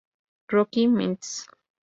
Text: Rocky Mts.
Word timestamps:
Rocky 0.51 0.87
Mts. 0.87 1.45